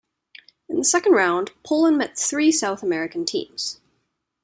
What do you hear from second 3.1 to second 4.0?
teams.